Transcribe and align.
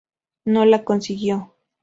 No 0.45 0.65
lo 0.65 0.83
consiguió. 0.83 1.55